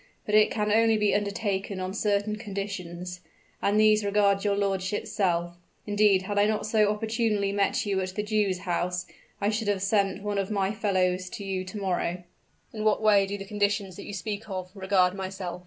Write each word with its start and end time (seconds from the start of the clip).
But 0.25 0.33
it 0.33 0.49
can 0.49 0.71
only 0.71 0.97
be 0.97 1.13
undertaken 1.13 1.79
on 1.79 1.93
certain 1.93 2.35
conditions; 2.35 3.19
and 3.61 3.79
these 3.79 4.03
regard 4.03 4.43
your 4.43 4.55
lordship's 4.57 5.11
self. 5.11 5.55
Indeed, 5.85 6.23
had 6.23 6.39
I 6.39 6.45
not 6.47 6.65
so 6.65 6.89
opportunely 6.89 7.51
met 7.51 7.85
you 7.85 8.01
at 8.01 8.15
the 8.15 8.23
Jew's 8.23 8.61
house, 8.65 9.05
I 9.39 9.49
should 9.51 9.67
have 9.67 9.83
sent 9.83 10.23
one 10.23 10.39
of 10.39 10.49
my 10.49 10.71
fellows 10.73 11.29
to 11.29 11.43
you 11.43 11.63
to 11.65 11.77
morrow." 11.77 12.23
"In 12.73 12.83
what 12.83 13.03
way 13.03 13.27
do 13.27 13.37
the 13.37 13.45
conditions 13.45 13.95
that 13.97 14.05
you 14.07 14.13
speak 14.15 14.49
of, 14.49 14.71
regard 14.73 15.13
myself?" 15.13 15.59